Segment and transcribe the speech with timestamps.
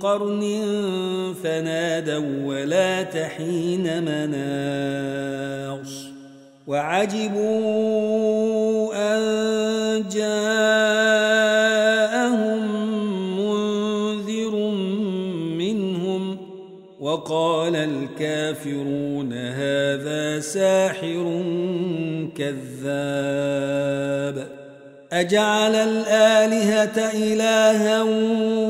[0.00, 0.42] قرن
[1.42, 5.92] فنادوا ولا تحين مناص
[6.66, 7.50] وعجبوا
[8.94, 9.20] أن
[10.08, 11.40] جاءهم
[13.38, 14.54] منذر
[15.58, 16.38] منهم
[17.00, 21.42] وقال الكافرون هذا ساحر
[22.36, 23.80] كذاب
[25.12, 28.02] أجعل الآلهة إلها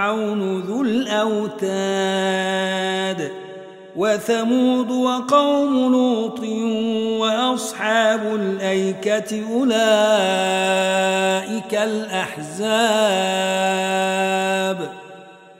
[0.00, 1.60] وفرعون ذو الأوتاد
[3.96, 6.40] وثمود وقوم لوط
[7.20, 9.74] وأصحاب الأيكة أولئك
[11.74, 13.00] الأحزاب.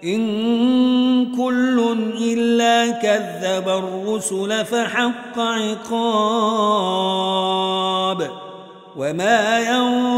[0.04, 5.80] إن كل إلا كذب الرسل فحق عقاب
[8.96, 10.09] وما ينظر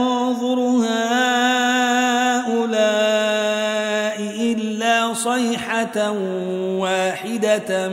[6.81, 7.89] واحدة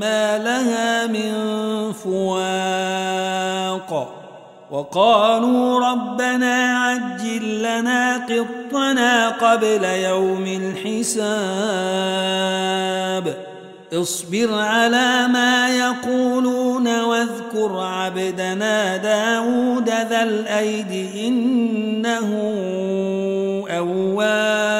[0.00, 1.32] ما لها من
[1.92, 3.40] فواق.
[4.70, 11.90] وقالوا ربنا عجل لنا قطنا قبل يوم الحساب.
[13.92, 22.28] اصبر على ما يقولون واذكر عبدنا داود ذا الأيد إنه
[23.70, 24.79] أواب.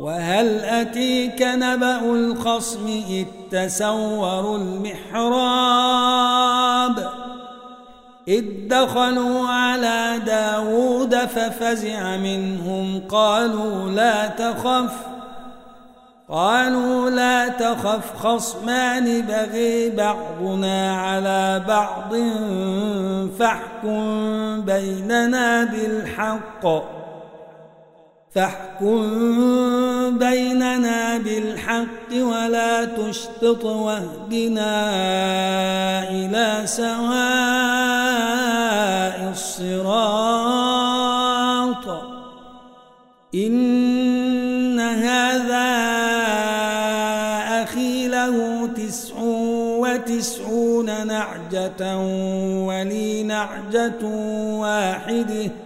[0.00, 6.26] وهل أتيك نبأ الخصم إذ تسوروا المحراب؟
[8.28, 14.92] إذ دخلوا على داود ففزع منهم قالوا لا تخف
[16.28, 22.14] قالوا لا تخف خصمان بغي بعضنا على بعض
[23.38, 26.95] فاحكم بيننا بالحق.
[28.36, 34.72] فاحكم بيننا بالحق ولا تشتط واهدنا
[36.10, 36.96] إلى سواء
[39.30, 40.26] الصراط.
[43.34, 45.76] إن هذا
[47.62, 49.14] أخي له تسع
[49.80, 51.96] وتسعون نعجة
[52.66, 54.04] ولي نعجة
[54.60, 55.65] واحدة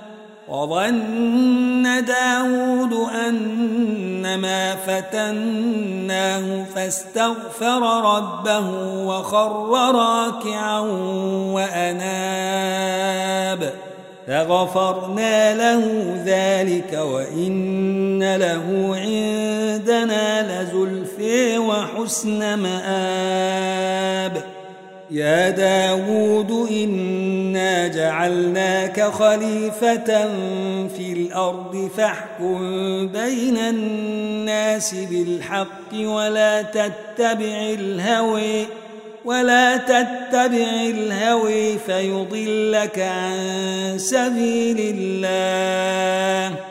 [0.51, 2.93] وظن داود
[3.27, 7.81] أنما فتناه فاستغفر
[8.15, 8.67] ربه
[9.05, 10.79] وخر راكعا
[11.55, 13.61] وأناب.
[14.27, 15.83] فغفرنا له
[16.25, 24.50] ذلك وإن له عندنا لزلفي وحسن مآب.
[25.11, 30.27] يا داود إنا جعلناك خليفة
[30.87, 32.59] في الأرض فاحكم
[33.07, 38.65] بين الناس بالحق ولا تتبع الهوي
[39.25, 46.70] ولا تتبع الهوي فيضلك عن سبيل الله.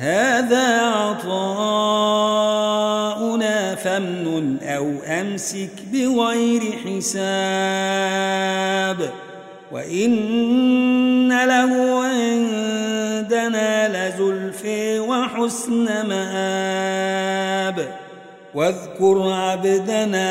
[0.00, 1.64] هذا عطاؤنا
[3.74, 7.10] فامنن أو أمسك بغير حساب.
[9.72, 17.88] وإن له عندنا لزلفي وحسن مآب.
[18.54, 20.30] واذكر عبدنا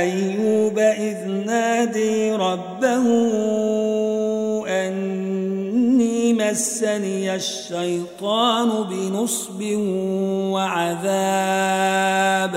[0.00, 3.33] أيوب إذ نادي ربه
[6.54, 9.60] مسني الشيطان بنصب
[10.54, 12.54] وعذاب.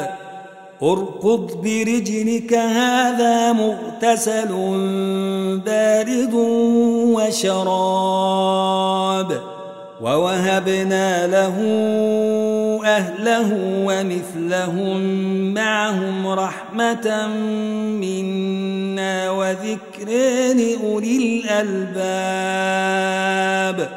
[0.83, 4.51] اركض برجلك هذا مغتسل
[5.65, 6.33] بارد
[7.17, 9.29] وشراب.
[10.07, 11.55] ووهبنا له
[12.85, 13.49] أهله
[13.85, 14.97] ومثلهم
[15.53, 17.27] معهم رحمة
[18.01, 20.09] منا وذكر
[20.55, 21.43] لأولي
[21.87, 23.89] الألباب.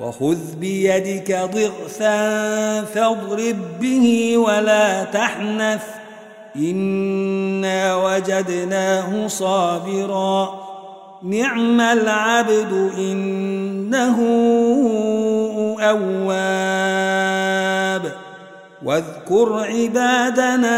[0.00, 5.82] وخذ بيدك ضغثا فاضرب به ولا تحنث.
[6.56, 10.66] إنا وجدناه صابرا.
[11.22, 14.16] نعم العبد إنه
[15.90, 17.76] أواب
[18.84, 20.76] واذكر عبادنا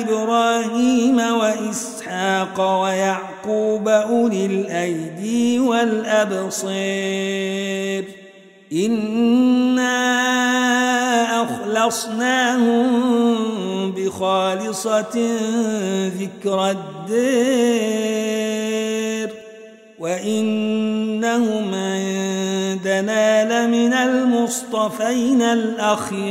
[0.00, 6.72] إبراهيم وإسحاق ويعقوب أولي الأيدي والأبصير.
[8.72, 9.92] إنا
[11.42, 12.82] أخلصناهم
[13.92, 15.36] بخالصة
[16.20, 17.92] ذكر الدير.
[19.98, 21.74] وإنهم
[23.10, 26.22] عندنا لمن المصطفين الأخير.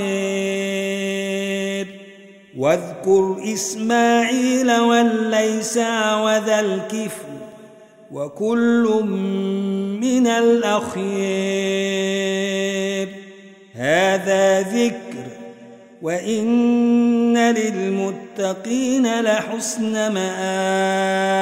[2.58, 7.26] واذكر إسماعيل والليسع وذا الكفر
[8.12, 9.04] وكل
[10.02, 11.08] من الأخير.
[13.76, 15.28] هذا ذكر
[16.02, 21.42] وإن للمتقين لحسن مآب.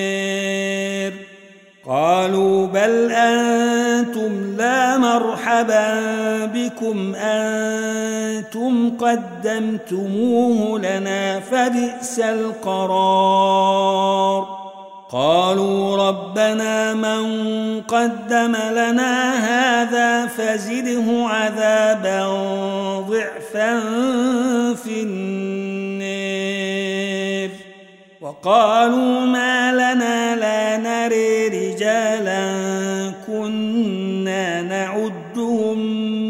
[1.87, 5.99] قالوا بل أنتم لا مرحبا
[6.45, 13.61] بكم أنتم قدمتموه لنا فبئس القرار.
[15.11, 22.27] قالوا ربنا من قدم لنا هذا فزده عذابا
[23.09, 23.79] ضعفا
[24.75, 26.51] في النير.
[28.21, 31.40] وقالوا ما لنا لا نري
[31.91, 35.77] رجالا كنا نعدهم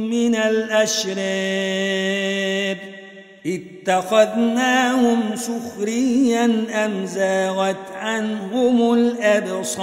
[0.09, 1.21] من الأشرار.
[3.45, 6.45] اتخذناهم سخريا
[6.85, 9.81] أم زاغت عنهم الأبصار؟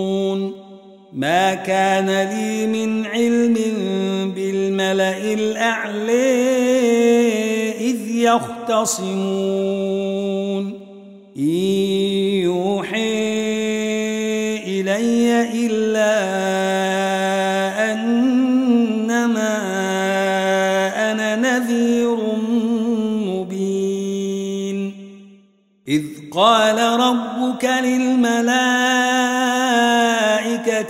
[1.13, 3.55] ما كان لي من علم
[4.35, 6.11] بالملأ الأعلى
[7.79, 9.80] إذ يختصمون.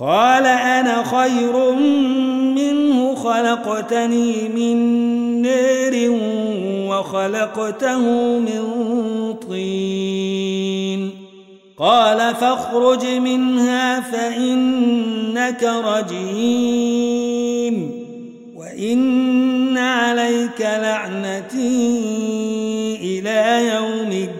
[0.00, 1.72] قال أنا خير
[2.54, 4.76] منه خلقتني من
[5.42, 6.10] نار
[6.88, 7.98] وخلقته
[8.38, 8.62] من
[9.48, 11.10] طين.
[11.78, 16.80] قال فاخرج منها فإنك رجيم
[18.56, 21.98] وإن عليك لعنتي
[23.02, 24.39] إلى يوم الدين.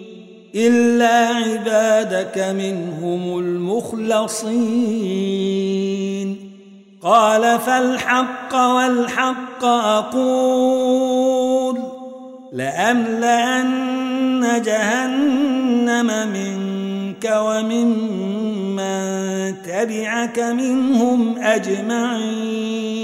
[0.55, 4.91] إلا عبادك منهم المخلصين.
[7.03, 10.31] قال فالحق والحق أقول
[12.53, 13.81] لأملأن
[14.65, 18.91] جهنم منك وممن
[19.61, 23.01] تبعك منهم أجمعين.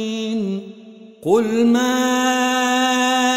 [1.25, 3.16] قل ما